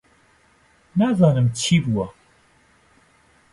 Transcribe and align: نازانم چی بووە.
نازانم 0.95 1.51
چی 1.51 1.79
بووە. 1.81 2.07